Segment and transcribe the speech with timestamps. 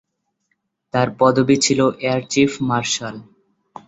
[0.93, 3.15] তার পদবী ছিলো এয়ার চীফ মার্শাল।